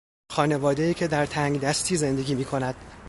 [0.31, 2.75] خانوادهای که در تنگدستی زندگی میکند